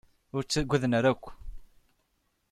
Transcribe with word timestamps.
Ur 0.35 0.43
ttaggaden 0.43 0.97
ara 0.97 1.09
akk. 1.13 1.25